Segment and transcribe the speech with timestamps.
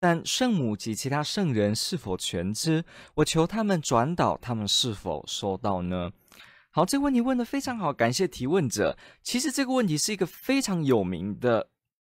[0.00, 2.82] 但圣母及其他圣人是否全知？
[3.16, 6.10] 我求他们转导，他们是否收到呢？
[6.70, 8.96] 好，这个问题问得非常好，感谢提问者。
[9.22, 11.68] 其实这个问题是一个非常有名的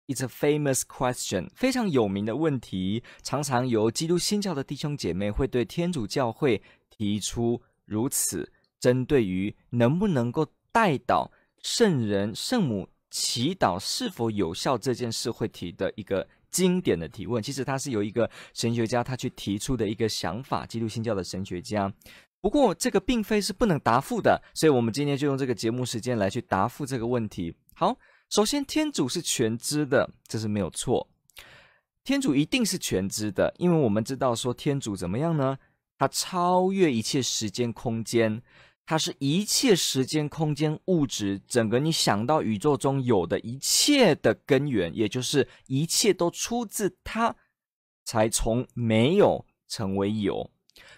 [0.06, 11.30] ，It's a famous question，非常有名的问题，常常由基督新教的弟兄姐妹会对天主教会提出如此针对于能不能够代祷
[11.62, 16.28] 圣人圣母祈祷是否有效这件事会提的一个。
[16.50, 21.92] 经典的提问，其实它是由一个神学家他去提出的一个想法，基督新教的神学家。
[22.40, 27.54] 不过这个并非是不能答复的，所以我们今天就用这个节目时间来去答复这个问题。
[27.74, 27.96] 好，
[28.30, 31.08] 首先天主是全知的，这是没有错。
[32.04, 35.58] 天主一定是全知的，因为我们知道说天主怎么样呢？
[35.98, 38.40] 他超越一切时间空间。
[38.90, 47.36] 它是一切时间、空间、物质，整个你想到宇宙中有的一切的根源，也就是一切都出自它，
[48.06, 50.50] 才从没有成为有。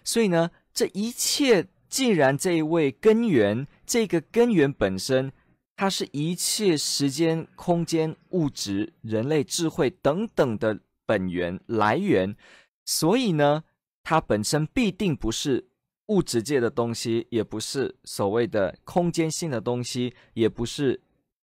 [0.04, 5.32] 所以呢，这一切既然这一位根源，这个根源本身，
[5.74, 12.36] 它是一切时间、空间、物质、人类智慧等等的本源来源，
[12.84, 13.64] 所以呢，
[14.04, 15.69] 它本身必定不是。
[16.10, 21.00] 物质界的东西也不是所谓的空间性的东西，也不是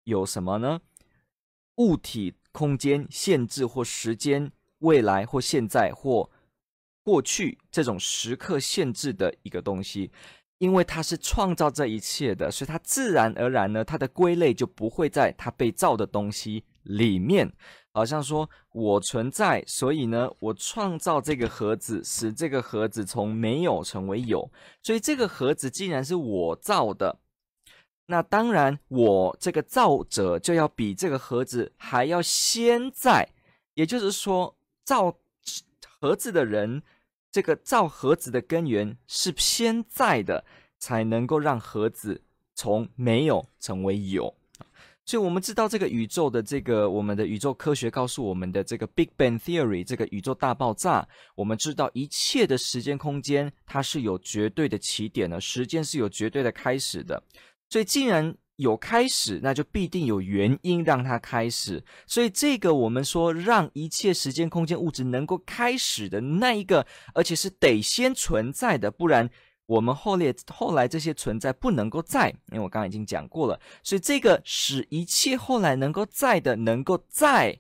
[0.03, 0.81] 有什么呢？
[1.77, 6.29] 物体、空间限制或时间、未来或现在或
[7.02, 10.12] 过去这种时刻限制的一个东西，
[10.57, 17.52] 因为它是创造这一切的，所以它自然而然呢，它的归类就不会在它被造的东西里面。
[17.94, 24.50] 好像说，我存在，所以呢，我创造这个盒子，使这个盒子从没有成为有。
[24.81, 27.19] 所以这个盒子既然是我造的，
[28.06, 33.28] 那当然我这个造者就要比这个盒子还要先在。
[33.74, 34.56] 也就是说，
[34.86, 35.13] 造
[36.00, 36.81] 盒子的人，
[37.30, 40.46] 这个造盒子的根源是先在的，
[40.80, 42.22] 才能够让盒子
[42.56, 44.34] 从没有成为有。
[45.11, 51.05] 所以，我们知道这个宇宙的这个我们的宇宙科学告诉我们的这个 Big Bang Theory，这个宇宙大爆炸，
[51.35, 57.21] 我们知道一切的时间空间它是有绝对的起点的，时间是有绝对的开始的。
[57.69, 61.83] 所以，既然有开始，那就必定有原因让它开始。
[62.07, 69.29] 所以，这个我们说让一切时间空间物质能够开始的那一个，而且是得先存在的，不然。
[69.71, 77.57] 我们后列后来这些存在不能够在，因为我刚刚已经讲过了，所以这个使一切后来能够在的、能够在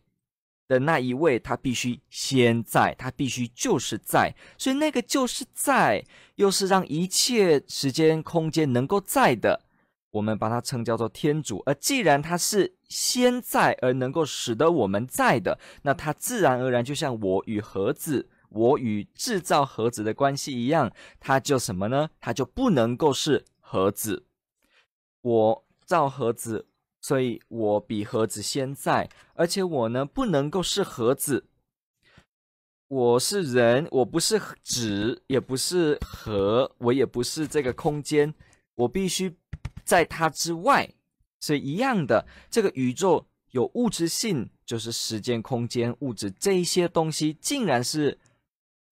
[0.67, 6.03] 的那一位，他必须先在，他必须就是在，所以那个就是在，
[6.35, 9.61] 又是让一切时间空间能够在的，
[10.11, 11.63] 我们把它称叫做天主。
[11.65, 18.27] 而既然他是先在而能够使得我们在的，那他自然而然就像我与盒子。
[18.53, 20.91] 我与制造盒子的关系一样，
[21.21, 22.09] 它就什么呢？
[22.19, 24.25] 它就不能够是盒子。
[25.21, 26.67] 我造盒子，
[26.99, 31.47] 所以我比盒子先在，而且我呢不能够是盒子。
[32.89, 38.33] 我是人，我不是纸，也不是盒，我也不是这个空间，
[38.75, 39.37] 我必须
[39.85, 40.93] 在它之外。
[41.39, 48.19] 所以一样的，这个宇宙有物质性，就是时间、空间、物质这一些东西，竟然是。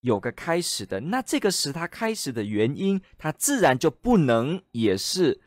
[0.02, 5.42] 有个开始的，那这个使它开始的原因，它自然就不能也是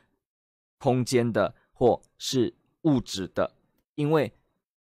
[0.78, 3.54] 空间的或是物质的，
[3.94, 4.32] 因为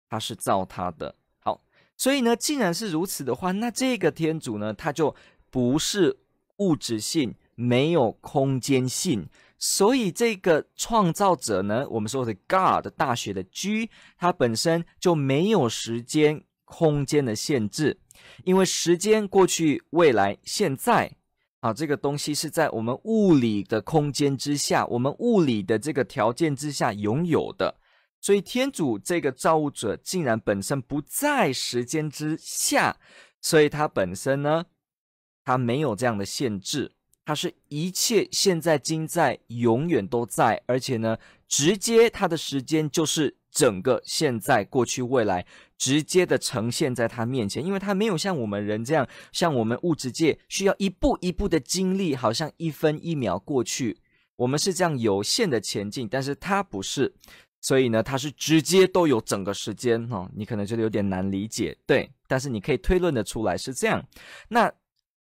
[0.09, 1.15] 它是造它的。
[1.41, 1.63] 好，
[1.97, 5.15] 所以呢，既然是如此的话，那这个天主呢，它就
[5.51, 6.19] 不是
[6.57, 9.29] 物质性，没有空间性，
[9.59, 18.01] 所以这个创造者呢，我们说的 God 大学的 G，它本身就没有时间空间的限制。
[18.45, 21.11] 因为时间、过去、未来、现在，
[21.61, 27.75] 啊，这个东西是在我们物理的空间之下，我们物理的这个条件之下拥有的。
[28.21, 32.97] 所以，天主这个造物者竟然本身不在时间之下，
[33.41, 34.67] 所以他本身呢，
[35.45, 36.93] 他没有这样的限制，
[37.29, 45.45] 它是一切现在今在永远都在，而且呢，直接它的时间就是整个现在、过去、未来，
[45.77, 53.99] 直接的呈现在他面前，因为它没有像我们人这样，像我们物质界需要一步一步的经历，好像一分一秒过去，
[54.37, 57.13] 我们是这样有限的前进，但是它不是，
[57.61, 64.03] 所以呢，它是直接都有整个时间哦，你可能觉得有点难理解，对，但是你可以推论的出来是这样，
[64.49, 64.73] 那。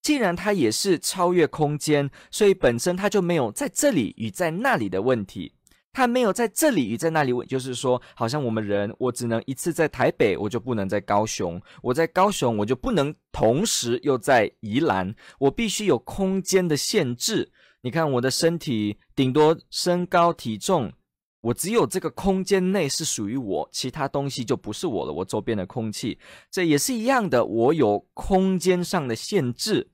[0.02, 5.54] 既然它也是超越空间，所以本身它就没有在这里与在那里的问题。
[5.94, 15.14] 它没有在这里与在那里问，就是说，好像我们人，我只能一次在台北，我就不能在高雄；我在高雄，我就不能同时又在宜兰。
[15.38, 17.52] 我必须有空间的限制。
[17.82, 20.94] 你看我的身体，顶多身高体重。
[21.42, 25.12] 我只有这个空间内是属于我，其他东西就不是我了。
[25.12, 27.44] 我周边的空气，这也是一样的。
[27.44, 29.90] 我有空间上的限制，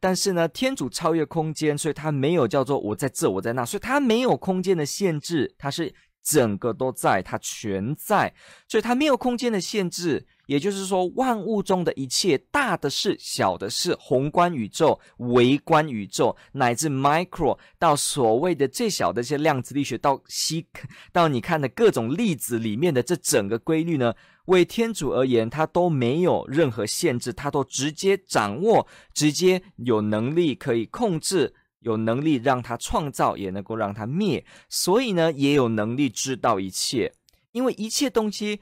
[0.00, 8.32] 但是呢，天主超越空间，所以他没有叫做我在这，我在那，所以他没有空间的限制，他是整个都在，它全在，
[8.68, 10.26] 所以它没有空间的限制。
[10.46, 20.66] 也就是说，万物中的一切，大的是，小的是，宏观宇宙、微观宇宙，乃至 micro 到所谓的最小的一些量子力学，到西，
[21.10, 24.12] 到你看的各种粒子里面的这整个规律呢，
[24.46, 37.12] 为天主而言，它都没有任何限制，它都直接掌握，直接有能力可以控制，有能力让它创造，也能够让它灭，所以呢，也有能力知道一切，
[37.52, 38.60] 因为一切东西。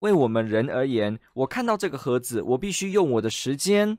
[0.00, 3.98] 为我们人而言，我看到这个盒子，我必须用我的时间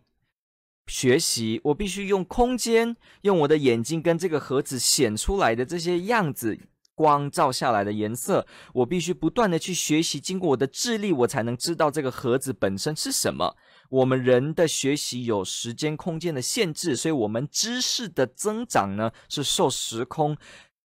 [0.85, 6.59] 学习，我必须用空间，用我的眼睛跟这个盒子显出来的这些样子，
[6.93, 13.55] 光照下来的颜色，我必须不断的去学习，经过我的智力，我才能知道这个盒子本身是什么。
[13.93, 20.35] 我们人的学习有时间空间的限制，所以我们知识的增长呢，是受时空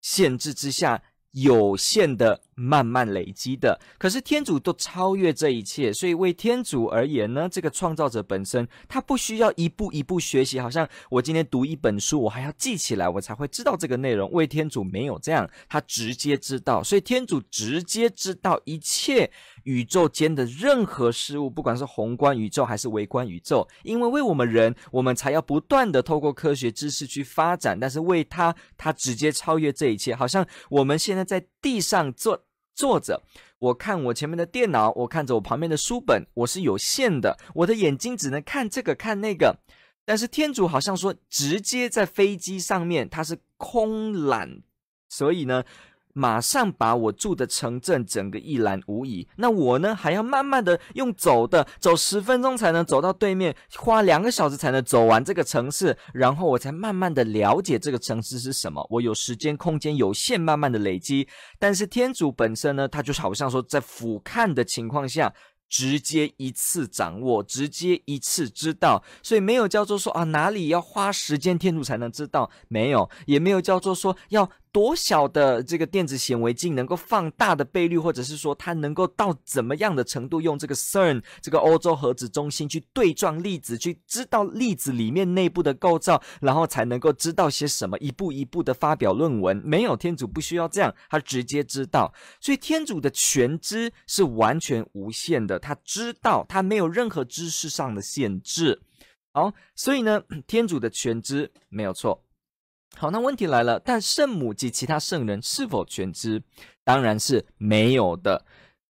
[0.01, 1.01] 限制之下。
[1.33, 14.29] 有限的慢慢累积的，可是天主都超越这一切，所以为天主而言呢，这个创造者本身他不需要一步一步学习，好像我今天读一本书，我还要记起来，我才会知道这个内容。
[14.31, 19.31] 为天主没有这样，他直接知道，所以天主直接知道一切。
[19.63, 27.79] 宇宙间的任何事物，不管是宏观宇宙还是微观宇宙，因为为我们人，我们才要不断的透过科学知识去发展。
[27.79, 30.15] 但是为他，他直接超越这一切。
[30.15, 32.43] 好像我们现在在地上坐
[32.73, 33.21] 坐着，
[33.59, 39.59] 我看我前面的电脑，我看着我旁边的书本，我是有限的，我的眼睛只能看这个看那个。
[40.03, 44.63] 但是天主好像说，直接在飞机上面，它是空览，
[45.09, 45.63] 所以呢。
[46.13, 49.27] 马上把我住的城镇整个一览无遗。
[49.37, 58.85] 那我呢，还要慢慢的用走的，走十分钟才能走到对面，花两个小时才能走完这个城市，然后我才慢慢的了解这个城市是什么。
[58.89, 61.27] 我有时间空间有限，慢慢的累积。
[61.59, 65.33] 但是天主本身呢，他就好像说，在俯瞰的情况下。
[65.73, 89.57] 直接一次掌握，直接一次知道，所以没有叫做说啊，哪里要花时间天主才能知道，没有，也没有叫做说要多小的这个电子显微镜能够放大的倍率，或者是说它能够到怎么样的程度，用这个 CERN 这个欧洲核子中心去对撞粒子，去知道粒子里面内部的构造，然后才能够知道些什么，一步一步的发表论文。
[89.57, 95.59] 没有，天主不需要这样，他直接知道，所以天主的全知是完全无限的。
[95.59, 98.81] 他知道，他没有任何知识上的限制。
[99.33, 102.23] 好，所以呢， 天主的全知没有错。
[102.97, 106.43] 好，那问题来了，但圣母及其他圣人是否全知？
[106.83, 108.45] 当然是没有的。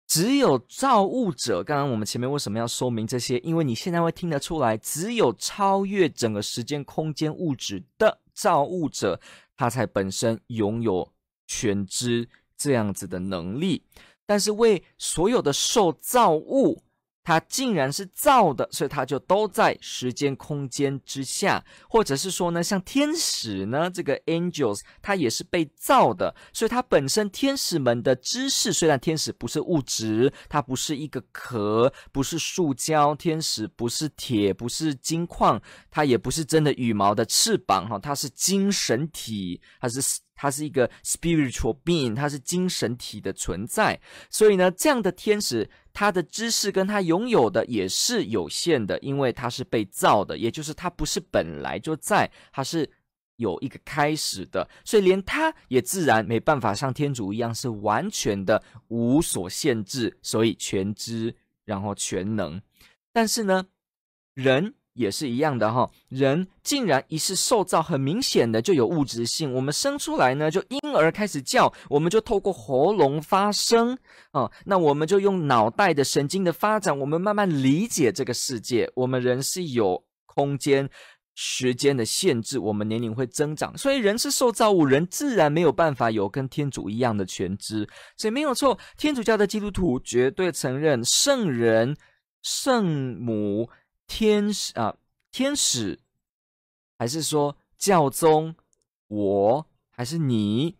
[0.06, 1.64] 只有造物者。
[1.64, 3.38] 刚刚我们前面为什么要说明这些？
[3.38, 9.20] 因为你现在会听得出来，只有超越整个时间、空间、物质的造物者，
[9.56, 11.12] 他才本身拥有
[11.48, 13.82] 全知这样子的能力。
[14.24, 16.82] 但是为所有的受造物，
[17.26, 40.00] 它竟然是造的，所以它就都在时间空间之下，或者是说呢，像天使呢，这个 angels，它也是被造的，所以它本身天使们的知识，虽然天使不是物质，它不是一个壳，不是塑胶，天使不是铁，不是金矿，它也不是真的羽毛的翅膀，哈，它是精神体，它是。
[40.36, 43.98] 它是一个 spiritual being，它是精神体的存在，
[44.30, 52.88] 所以呢，这样的天使，他的知识跟他拥有的也是有限的，因为他是被造的，也就是他不是本来就在，他是
[53.36, 62.60] 有一个开始的，所以连他也自然没办法像天主一样是完全的无所限制，所以全知，然后全能。
[63.12, 63.66] 但是呢，
[64.34, 69.52] 人也是一样的哈，人竟然一是受造，很明显的就有物质性。
[69.52, 73.96] 我们生出来呢，就婴儿开始叫，我们就透过喉咙发声
[74.32, 74.50] 啊。
[74.64, 78.90] 那我们就用脑袋的神经的发展，我们慢慢理解这个世界。
[78.94, 80.88] 我们人是有空间、
[81.34, 87.86] 时间的限制，我们年龄会增长，所以人是受造物，人自然没有办法有跟天主一样的全知。
[88.16, 91.94] 所以没有错，天主教的基督徒绝对承认圣人、
[92.42, 93.68] 圣母。
[94.06, 94.96] 天使啊，
[95.30, 95.98] 天使，
[96.98, 98.54] 还是说教宗，
[99.08, 100.76] 我还是你，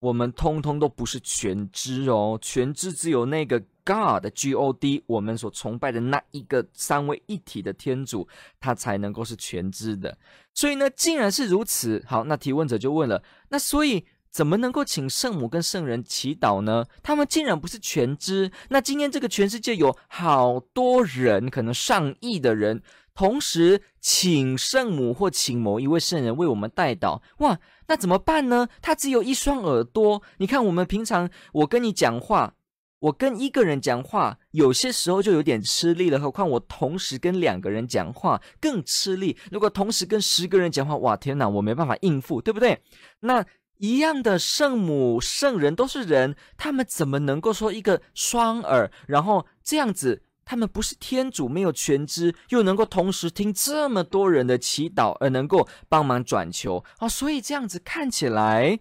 [0.00, 2.38] 我们通通都不是全知哦。
[2.40, 8.26] 全知只有那个 God，G O D，我们所崇拜的那一个三位一体的天主，
[8.60, 10.16] 他才能够是全知的。
[10.54, 14.04] 所以呢，既然是如此，好，那提问者就问了，那所以。
[14.30, 16.84] 怎么能够请圣母跟圣人祈祷呢？
[17.02, 18.52] 他们竟然不是全知。
[18.68, 22.82] 那今天这个全世界有好多人，可能上亿的人，
[23.14, 27.20] 同时请圣母或请某一位圣人为我们代祷。
[27.38, 27.58] 哇，
[27.88, 28.68] 那怎么办呢？
[28.80, 30.22] 他只有一双耳朵。
[30.36, 32.54] 你看，我们平常我跟你讲话，
[33.00, 36.20] 我跟一个人讲话，有些时候就有点吃力了。
[36.20, 39.36] 何况我同时跟两个人讲话更吃力。
[39.50, 42.80] 如果同时跟十个人讲话，哇，天哪，我没办法应付，对不对？
[43.20, 43.44] 那。
[43.78, 56.84] 一样的圣母、圣人都是人，他们怎么能够说一个双耳，然后这样子，他们不是天主，没有全知，又能够同时听这么多人的祈祷，而能够帮忙转求？
[57.00, 58.80] 哦，所以这样子看起来。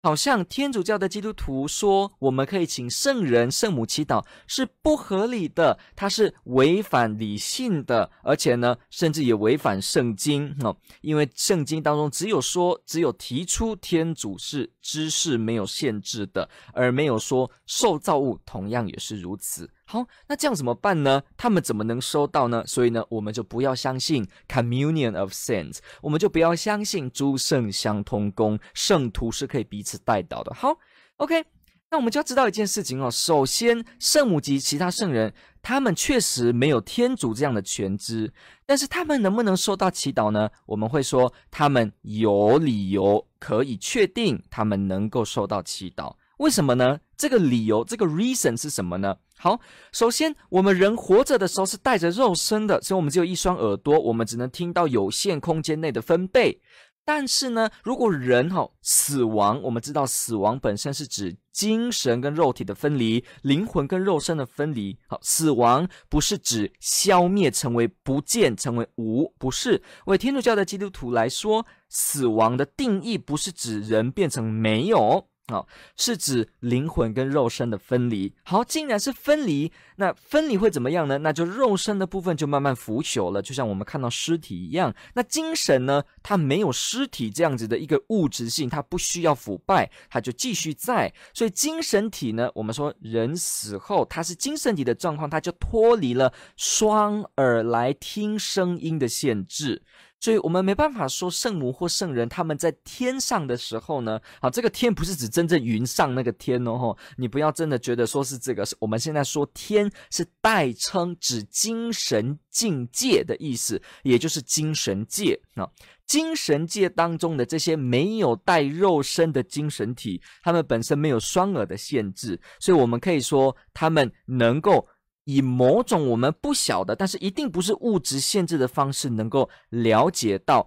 [0.00, 10.76] 好像天主教的基督徒说，我们可以请圣人、圣母祈祷是不合理的，它是违反理性的，而且呢，甚至也违反圣经哦。
[11.00, 19.68] 因为圣经当中只有说，只有提出天主是知识没有限制的，而没有说受造物同样也是如此。
[19.90, 21.22] 好，那这样怎么办呢？
[21.34, 22.62] 他们怎么能收到呢？
[22.66, 30.52] 所以呢，我们就不要相信 Communion of Saints，我们就不要相信诸圣相通功，圣徒是可以彼此代祷的。
[30.52, 30.76] 好
[31.16, 31.42] ，OK，
[31.90, 33.10] 那我们就要知道一件事情哦。
[33.10, 38.30] 首先，圣母及其他圣人，他们确实没有天主这样的全知，
[38.66, 40.50] 但是他们能不能收到祈祷呢？
[40.66, 46.14] 我们会说，他们有理由可以确定他们能够收到祈祷。
[46.36, 47.00] 为什么呢？
[47.16, 49.16] 这个理由，这个 reason 是什么呢？
[49.40, 49.60] 好，
[49.92, 56.60] 首先，我们人活着的时候是带着肉身的，所以我们只有一双耳朵，我们只能听到有限空间内的分贝。
[57.04, 64.98] 但是呢，如果人哈死亡，我们知道死亡本身是指精神跟肉体的分离，灵魂跟肉身的分离。
[65.06, 69.80] 好，死亡不是指消灭，成为不见，成为无，不是。
[70.04, 75.28] 为天主教的基督徒来说，死亡的定义不是指人变成没有。
[75.50, 78.30] 好，是指灵魂跟肉身的分离。
[78.44, 81.16] 好，既然是分离，那分离会怎么样呢？
[81.16, 84.94] 那就肉身的部分就慢慢腐朽了，就像我们看到尸体一样。
[85.14, 86.04] 那精神呢？
[86.22, 91.10] 它没有尸体这样子的一个物质性，它不需要腐败，它就继续在。
[91.32, 99.82] 所以精神体呢，我们说人死后，它是精神体的状况，它就脱离了双耳来听声音的限制。
[100.20, 115.68] 所以我们没办法说圣母或圣人他们在天上的时候呢，好，这个天不是指真正云上那个天哦，你不要真的觉得说是这个，我们现在说天是代称指精神境界的意思，也就是精神界啊，
[116.06, 124.86] 精神界当中的这些没有带肉身的精神体，他们本身没有双耳的限制，所以我们可以说他们能够。
[125.28, 130.66] 以某种我们不晓得，但是一定不是物质限制的方式，能够了解到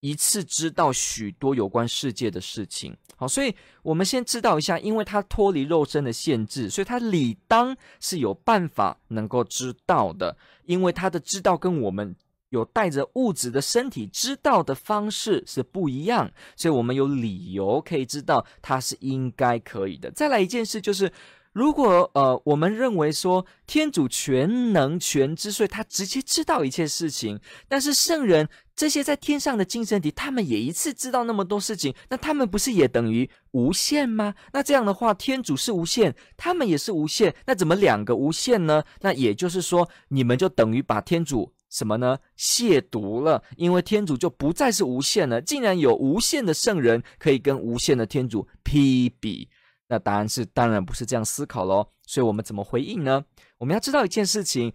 [0.00, 2.96] 一次知道许多有关世界的事情。
[3.16, 10.34] 好，所以我们先知道一下，因为它脱离肉身的限制，所以它理当是有办法能够知道的。
[10.64, 12.16] 因为它的知道跟我们
[12.48, 20.10] 有带着物质的身体知道的方式是不一样，所以我们有理由可以知道它是应该可以的。
[20.12, 21.12] 再来一件事就是。
[21.56, 34.34] 如果呃，我们认为说天主全能全知，所以他直接知道一切事情，但是圣人这些在天上的精神体，他们也一次知道那么多事情，那他们不是也等于无限吗？
[34.52, 38.84] 那这样的话，天主是无限，他们也是无限，那怎么两个无限呢？
[39.00, 42.18] 那也就是说，你们就等于把天主什么呢？
[42.36, 49.48] 亵渎了，因为天主就不再是无限了，竟然有无限的圣人可以跟无限的天主匹比。
[49.88, 51.88] 那答案是，当然不是这样思考喽。
[52.06, 53.24] 所以我们怎么回应呢？
[53.58, 54.72] 我们要知道一件事情：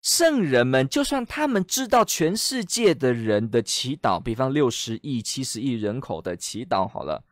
[0.00, 7.24] 圣人们，就算他们知道全世界的人的祈祷，比方六十亿、七十亿人口的祈祷，好了，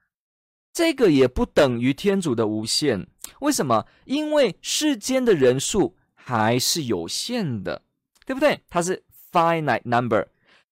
[0.73, 3.07] 这个也不等于天主的无限。
[3.41, 3.87] 为什么？
[4.05, 7.83] 因为世间的人数还是有限的，
[8.25, 8.61] 对不对？
[8.69, 10.29] 它是 finite number，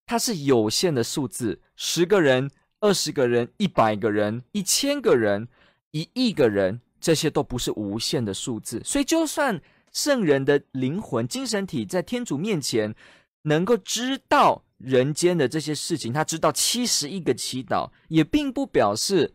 [0.07, 2.51] 它是有限的数字，十个人、
[2.81, 5.49] 二十个人、一百个人、一千个人、
[5.91, 8.81] 一亿个人，这些都不是无限的数字。
[8.85, 9.61] 所以，就算
[9.93, 12.95] 圣人的灵魂、精神体在天主面前
[13.43, 19.35] 能够知道人间的这些事情，他知道七十亿个祈祷，也并不表示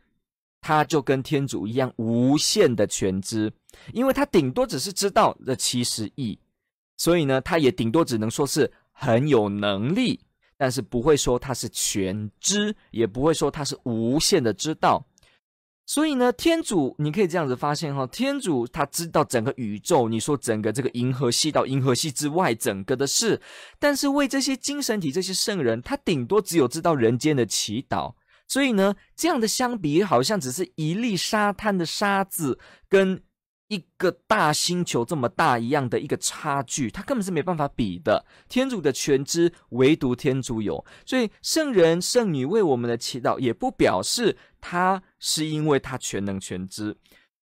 [0.61, 3.51] 他就跟天主一样无限的全知，
[3.91, 6.37] 因为他顶多只是知道这七十亿。
[6.95, 10.19] 所以呢，他也顶多只能说是很有能力，
[10.55, 15.03] 但是不会说他是全知，也不会说他是无限的知道。
[15.85, 23.41] 所以呢，天主你可以这样子发现哈，天主他知道整个宇宙，你说整个这个银河系到银河系之外整个的事，
[23.79, 28.13] 但是为这些精神体、这些圣人，他顶多只有知道人间的祈祷。
[28.47, 33.21] 所以呢，这样的相比，好像只是一粒沙滩的沙子跟。
[33.69, 38.23] 一个大星球这么大一样的一个差距，他根本是没办法比的。
[38.47, 40.85] 天主的全知，唯独天主有。
[41.07, 46.95] 所以圣人圣女为我们的祈祷，也不表示他是因为他全能全知，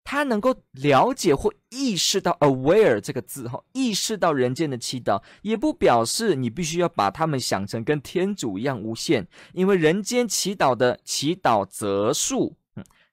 [0.03, 12.57] 他能够了解或意识到 “aware” 这个字哈，意识到人间的祈祷，也不表示你必须要把他们想成跟天主一样无限，因为人间祈祷的祈祷则数。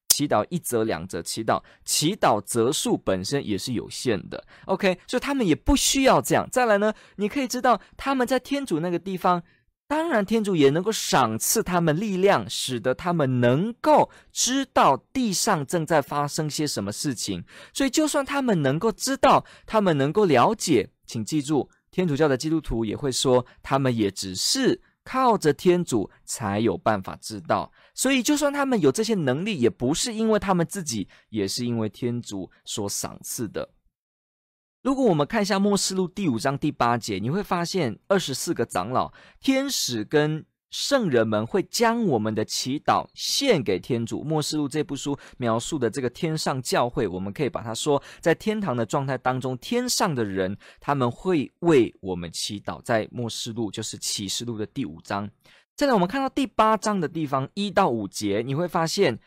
[0.08, 4.44] 祈祷一则两则祈祷，祈祷则数本身也是有限的。
[4.66, 6.48] OK，所以他们也不需要这样。
[6.52, 9.42] 再来呢，你可以知道他们在天主那个地方，
[9.86, 17.44] 当然天主也能够赏赐他们力量，使得他们能够知道地上正在发生些什么事情。
[17.72, 24.80] 所以，就算他们能够知道，他们能够了解，请记住，天主教的基督徒也会说，他们也只是。
[25.06, 33.68] 靠着天主才有办法知道，所以就算他们有这些能力，也不是因为他们自己，也是因为天主所赏赐的。
[34.84, 39.10] 如果我们看一下《末世录》第五章第八节，你会发现二十四个长老、
[39.40, 40.44] 天使跟。
[40.70, 44.24] 圣人们会将我们的祈祷献给天主。
[44.24, 52.82] 末世录这部书描述的这个天上教会，我们可以把它说，在天堂的状态当中，天上的人他们会为我们祈祷。
[52.82, 55.30] 在末世录就是启示录的第五章。
[55.76, 59.20] 再来，我们看到第八章的地方一到五节，你会发现。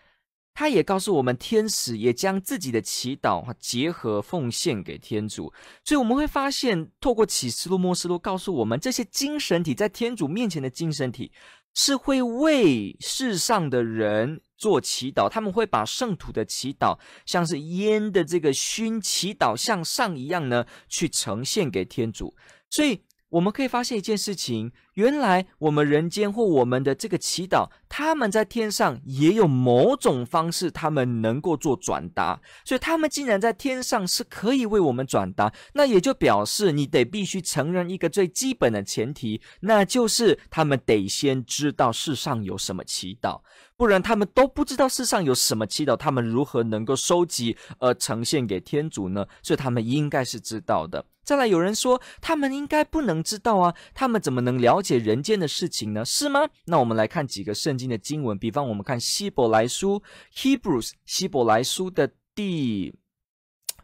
[0.60, 5.54] 他也告诉我们，天使也将自己的祈祷结合奉献给天主，
[5.86, 11.32] 所以我们会发现，透过启示录、默示录告诉我们，这些精神体在天主面前的精神体
[11.76, 22.36] 是会为世上的人做祈祷，他们会把圣徒的祈祷像是烟的这个熏祈祷向上一样呢，去呈现给天主，
[22.72, 23.04] 所以。
[23.30, 32.40] 我们可以发现一件事情，原来我们人间或我们的这个祈祷，他们在天上也有某种方式，他们能够做转达。
[32.64, 43.42] 所以他们竟然在天上是可以为我们转达，那也就表示你得必须承认一个最基本的前提，那就是他们得先知道世上有什么祈祷，
[43.76, 49.28] 不然他们都不知道世上有什么祈祷，他们如何能够收集而呈现给天主呢？
[49.44, 51.04] 所以他们应该是知道的。
[51.28, 56.06] 再来，有人说他们应该不能知道啊，他们怎么能了解人间的事情呢？
[56.06, 56.48] 是吗？
[56.68, 60.02] 那我们来看几个圣经的经文，比方我们看希伯来书
[60.34, 62.96] （Hebrews） 希伯来书的第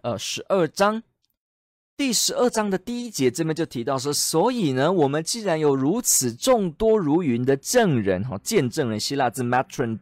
[0.03, 1.03] 呃十二章，
[2.03, 9.97] 第十二章的第一节这边就提到说，所以呢，我们既然有如此众多如云的证人哈，见证人希腊字 matron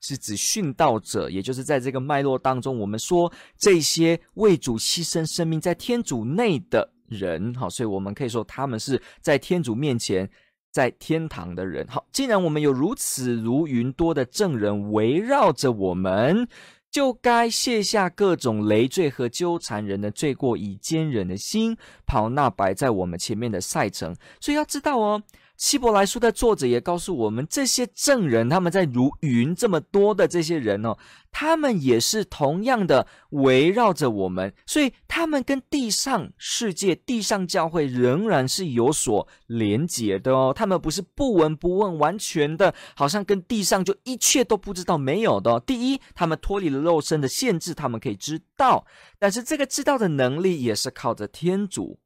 [0.00, 10.30] 是指殉道者，也就是在这个脉络当中，我们说这些为主牺牲生命在天主内的人，好，所以我们可以说他们是在天主面前
[10.70, 11.84] 在天堂的人。
[11.88, 16.46] 好，既然我们有如此如云多的证人围绕着我们，
[16.90, 21.76] 就该卸下各种累赘和纠缠人的罪过，以坚忍的心
[22.06, 24.16] 跑那摆在我们前面的赛程。
[24.40, 25.22] 所以要知道哦。
[25.60, 30.96] 希伯来书的作者也告诉我们，这些证人他们在如云这么多的这些人哦，
[31.30, 40.50] 他们也是同样的围绕着我们，所以他们跟地上世界、地上教会仍然是有所连结的哦。
[40.56, 45.60] 他们不是不闻不问，完全的好像跟地上就一切都不知道没有的。
[45.60, 48.86] 第一，他们脱离了肉身的限制，他们可以知道，
[49.18, 51.98] 但是这个知道的能力也是靠着天主。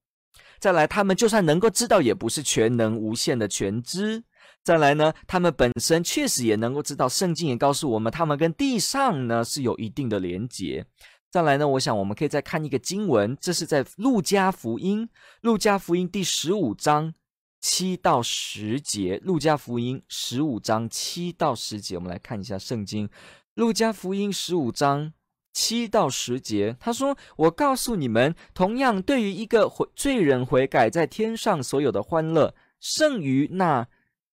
[0.58, 4.24] 再来，他们就算能够知道，也不是全能无限的全知。
[4.62, 10.86] 再来呢，他们本身确实也能够知道，圣经也告诉我们，他们跟地上呢是有一定的连结。
[11.30, 15.06] 再来呢，我想我们可以再看一个经文，这是在路加福音，
[15.42, 17.12] 路加福音第十五章
[17.60, 23.10] 七到十节，路加福音十五章七到十节，我们来看一下圣经，
[23.54, 25.12] 路加福音十五章。
[25.54, 33.88] 七到十节，他说：“我告诉你们，同样对于一个悔罪人悔改，在天上所有的欢乐胜于那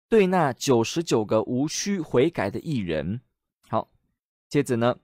[0.08, 3.20] 对那九十九个无需悔改的艺人。
[3.68, 3.90] 好，
[4.48, 4.96] 接着呢，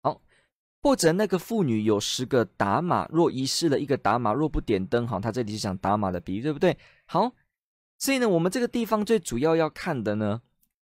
[0.00, 0.22] 好，
[0.82, 6.76] 或者那个妇女有十个打马，若遗失了一个打马，若不点灯，好，他这里是讲打马的比喻，对不对？
[7.04, 7.32] 好，
[7.98, 10.40] 所以呢，我们这个地方最主要要看的呢，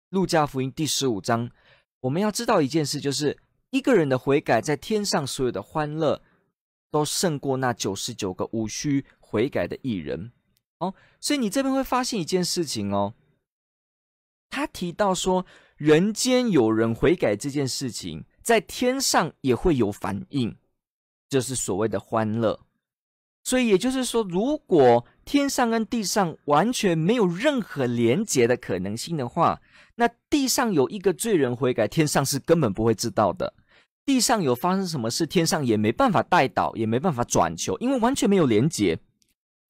[0.09, 1.49] 路加福音第十五章，
[2.01, 3.37] 我们要知道一件事，就是
[3.73, 6.21] 一个人的悔改，在天上所有的欢乐。
[6.93, 10.31] 都胜过那九十九个无需悔改的艺人
[10.77, 13.15] 哦，所以你这边会发现一件事情哦，
[14.51, 15.43] 他提到说，
[15.75, 20.55] 人间有人悔改这件事情，在天上也会有反应，
[21.27, 22.59] 就是所谓的欢乐。
[23.43, 29.59] 所以也就是说，如果天上跟地上完全没有任何连结的可能性的话，
[29.95, 33.55] 那地上有一个罪人悔改，天上是根本不会知道的。
[34.05, 38.99] 地上有发生什么事，天上也没办法代祷，也没办法转求，因为完全没有连结。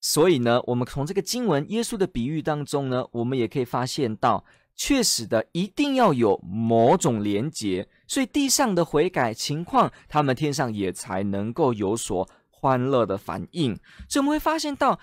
[0.01, 4.43] 所以呢，我们从这个经文耶稣的比喻当中呢，我们也可以发现到，
[4.75, 13.75] 确实的一定要有某种连结，所以地上的悔改情况，他们天上也才能够有所欢乐的反应。
[14.09, 14.99] 所以我们会发现到。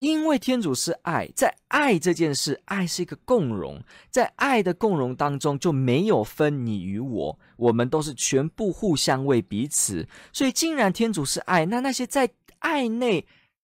[0.00, 10.06] 因为天主是爱，在爱这件事，爱是一个共融，在爱的共融当中就没有分你与我，我们都是全部互相为彼此。
[10.32, 12.30] 所以，既然天主是爱，那那些在
[12.60, 13.26] 爱内、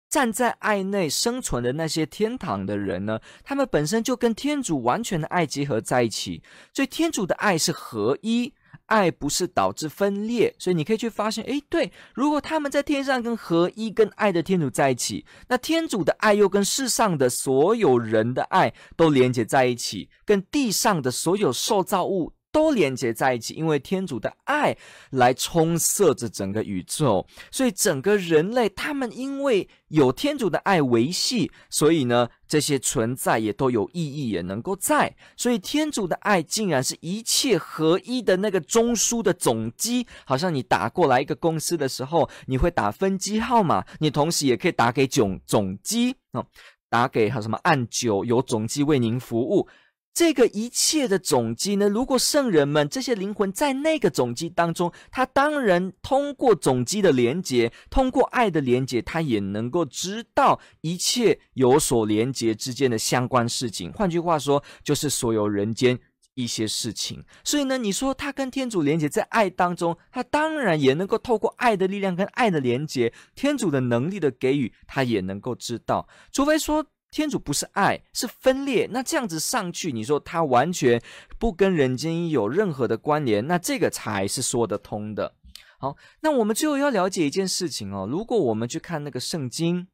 [0.08, 3.20] 站在爱内生存的那些天堂的人呢？
[3.44, 8.52] 他们本身就跟天主完全的爱结合在一起，所以天主的爱是合一。
[8.86, 22.32] 爱不是导致分裂，所以你可以去发现，诶，对，如果他们在天上跟合一、跟爱的天主在一起，那天主的爱又跟世上的所有人的爱都连接在一起，跟地上的所有受造物。
[22.56, 24.74] 都连接在一起，因为天主的爱
[25.10, 35.14] 来充塞着整个宇宙，所以整个人类他们因为有天主的爱维系，所以呢，这些存在也都有意义，也能够在。
[35.36, 46.46] 所以天主的爱竟然是一切合一的那个中枢的总机，好像你打过来一个公司的时候，你会打分机号码，你同时也可以打给总总机哦，
[46.88, 49.68] 打给还有什么按九，有总机为您服务。
[50.16, 63.92] 这个一切的总机呢，如果圣人们这些灵魂在那个总机当中，他当然通过总机的连接，通过爱的连接，他也能够知道一切有所连接之间的相关事情。
[63.92, 65.98] 换句话说，就是所有人间
[66.32, 67.22] 一些事情。
[67.44, 76.08] 所以呢，你说他跟天主连接在爱当中，他当然也能够透过爱的力量跟爱的连接，天主的能力的给予，他也能够知道。
[76.32, 76.86] 除非说。
[77.10, 78.88] 天主不是爱，是分裂。
[78.90, 81.02] 那这样子上去，你说他完全
[81.38, 85.34] 不跟人间有任何的关联，那这个才是说得通的。
[85.78, 88.06] 好，那我们最后要了解一件事情哦。
[88.10, 89.88] 如果我们去看那个圣经，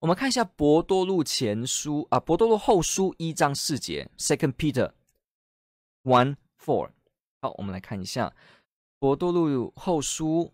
[0.00, 4.92] 我们看一下伯多禄前书啊，伯多禄后书一章四节，Second Peter
[6.02, 6.90] one four。
[7.40, 8.34] 好，我们来看一下
[8.98, 10.52] 伯多禄后书，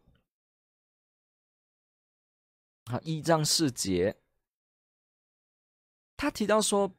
[2.86, 4.19] 好，一章四节。
[6.20, 6.92] 他提到说，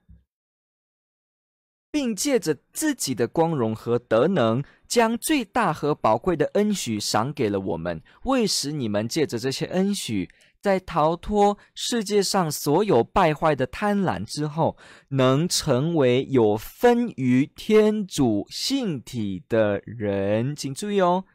[1.91, 10.27] 并借着自己的光荣和德能，将最大和宝贵的恩许赏给了我们，为使你们借着这些恩许，
[10.59, 14.75] 在逃脱世界上所有败坏的贪婪之后，
[15.09, 20.55] 能成为有分于天主性体的人。
[20.55, 21.25] 请注意哦，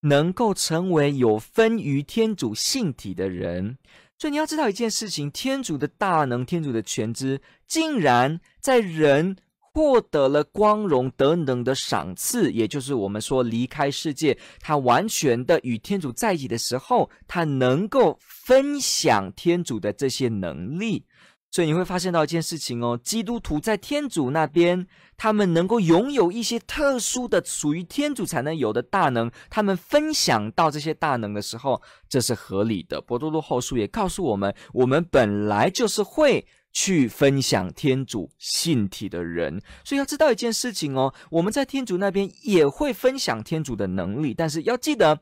[0.00, 3.78] 能够成为有分于天主性体的人。
[4.20, 9.34] 所以你要知道一件事情：天主的大能、天主的全知，竟然在人
[9.72, 21.02] 获得了光荣、等等的赏赐，也就是我们说离开世界，他完全的与天主在一起的时候，他能够分享天主的这些能力。
[21.50, 24.86] 所以你会发现到一件事情哦，基督徒在天主那边，
[25.16, 29.28] 他们能够拥有一些特殊的、属于天主才能有的大能。
[29.48, 33.00] 他们分享到这些大能的时候，这是合理的。
[33.00, 39.60] 伯多禄后书也告诉我们，我们本来就是会去分享天主性体的人。
[39.84, 45.20] 所以要知道一件事情哦，我们在天主那边也会分享天主的能力，但是要记得。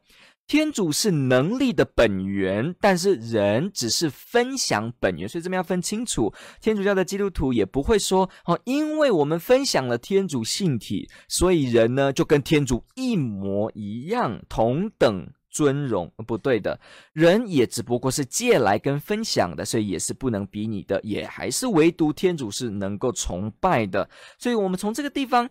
[0.49, 6.33] 天主是能力的本源，但是人只是分享本源，所以这边要分清楚。
[6.63, 16.11] 天主教的基督徒也不会说哦，因为我们分享了天主性体，所以人呢就跟天主一模一样，同等尊荣。
[16.27, 16.81] 不对的，
[17.13, 24.09] 人也只不过是借来跟分享的，所以也是不能比拟的，也还是唯独天主是能够崇拜的。
[24.39, 25.49] 所以，我们从这个地方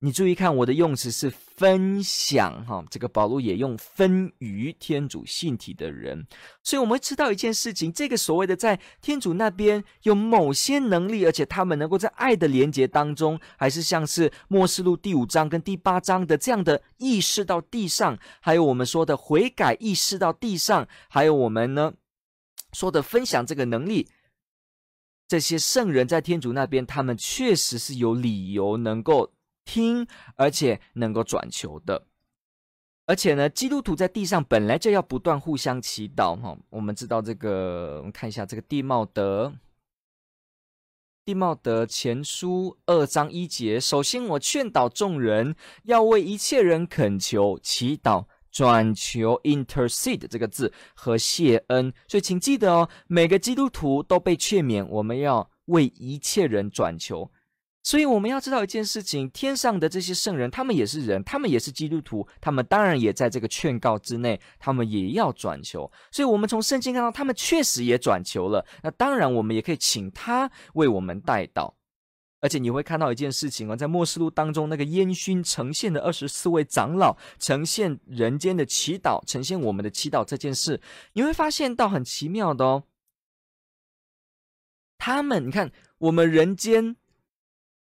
[0.00, 6.26] 你注意看，我的用词是分享哈，这个保罗也用分于天主信体的人，
[6.62, 21.94] 所以我们会知道一件事情，这个所谓的在天主那边有某些能力，而且他们能够在爱的连结当中，还是像是默示录第五章跟第八章的这样的意识到地上，还有我们说的悔改意识到地上，还有我们呢
[22.74, 24.06] 说的分享这个能力，
[25.26, 29.32] 这些圣人在天主那边，他们确实是有理由能够。
[29.66, 32.06] 听，而且能够转求的，
[33.04, 36.56] 而且呢，基督徒在地上本来就要不断互相祈祷哈。
[36.70, 39.52] 我们知道这个，我们看一下这个地茂德，
[41.24, 43.78] 地茂德前书二章一节。
[43.80, 51.92] 首先，我劝导众人要为一切人恳求、祈祷、转求 （intercede） 这个字和谢恩。
[52.08, 57.30] 所以，请记得哦，每个基督徒都被劝勉，我们要为一切人转求。
[57.86, 65.88] 所以我们要知道一件事情：天上的这些圣人，他们也是人，他们也是基督徒，他们当然也在这个劝告之内，他们也要转求。
[66.10, 68.66] 所以，我们从圣经看到，他们确实也转求了。
[68.82, 71.74] 那当然，我们也可以请他为我们代祷。
[72.40, 80.80] 而且，你会看到一件事情哦，在末世录当中，那个烟熏呈现的二十四位长老，呈现人间的祈祷，呈现我们的祈祷这件事，
[81.12, 82.82] 你会发现到很奇妙的哦。
[84.98, 86.96] 他们，你看，我们人间。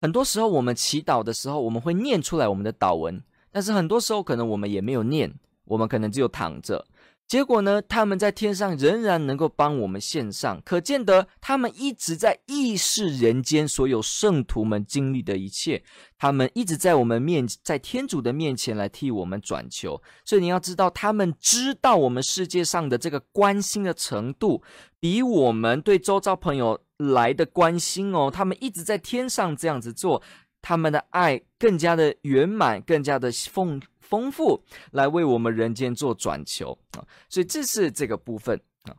[0.01, 5.33] 很多时候，我们祈祷的时候，我们会念出来我们的祷文，但是很多时候可能我们也没有念，
[5.65, 6.85] 我们可能只有躺着。
[7.27, 15.83] 结果呢，他们在天上仍然能够帮我们献上，可见得他们一直在意识人间所有圣徒们经历的一切，
[16.17, 20.01] 他们一直在我们面，在天主的面前来替我们转求。
[20.25, 24.63] 所以你要知道，他们知道我们世界上的这个关心的程度，
[24.99, 26.81] 比我们对周遭朋友。
[26.99, 30.21] 来的关心哦，他们一直在天上这样子做，
[30.62, 37.07] 他们的爱更加的圆满，更加的丰丰富，来为我们人间做转求啊。
[37.29, 38.93] 所以这是这个部分啊。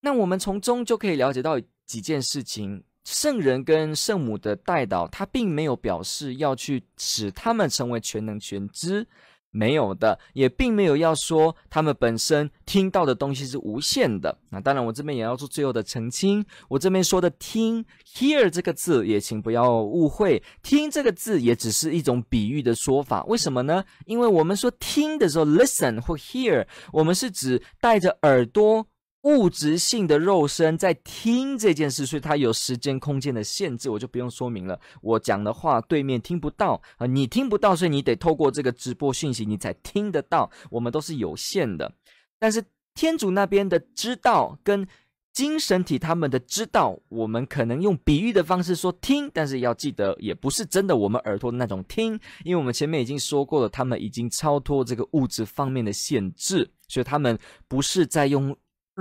[0.00, 9.06] 那我们从中就可以了解到几件事情：圣人跟圣母的代祷，他并没有表示要去使他们成为全能全知。
[9.50, 14.38] 没有的，也并没有要说他们本身听到的东西是无限的。
[14.50, 16.44] 那当然，我这边也要做最后的澄清。
[16.68, 17.84] 我这边说的“听
[18.14, 23.24] ”（hear） 这个字，也请不要误会，“听”这个字也只是一种比喻的说法。
[23.24, 23.84] 为什么呢？
[24.06, 28.86] 因为我们说听的时候，listen 或 hear，我们是指带着耳朵。
[29.22, 34.80] 物质性的肉身在听这件事，所以它有时间空间的限制，我就不用说明了。
[35.02, 40.50] 我讲的话对面听不到啊，你听不到，所以你得透过这个直播讯息，你才听得到。
[40.70, 41.92] 我们都是有限的，
[42.38, 44.88] 但是天主那边的知道跟
[45.34, 58.56] 精神体他们的知道，我们可能用比喻的方式说听，但是要记得，也不是真的我们耳朵的那种听，因为我们前面已经说过了，他们已经超脱这个物质方面的限制，所以他们不是在用。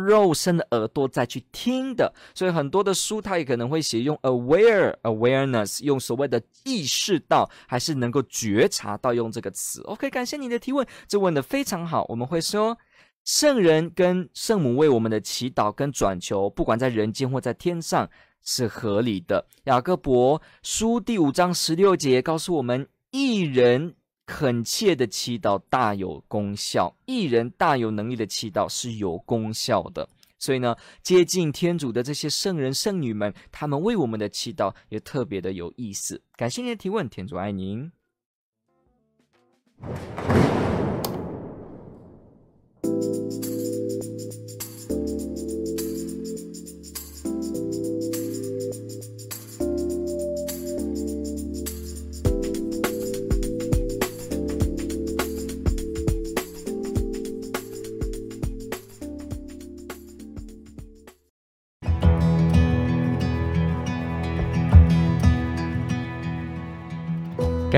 [0.05, 9.81] 肉身的耳朵再去听的，所以很多的书它也可能会写用 aware awareness，用所谓的意识到，还是能够觉察到用这个词。
[9.83, 12.05] OK，感谢你的提问，这问的非常好。
[12.09, 12.77] 我们会说，
[13.23, 18.09] 圣人跟圣母为我们的祈祷跟转求，不管在人间或在天上，
[18.43, 19.45] 是合理的。
[19.65, 23.95] 雅各伯书第五章十六节告诉我们，一人。
[24.29, 30.07] 恳切的祈祷大有功效，艺人大有能力的祈祷是有功效的。
[30.37, 36.21] 所以呢，接近天主的这些圣人圣女们，他们为我们的祈祷也特别的有意思。
[36.35, 37.91] 感谢您的提问，天主爱您。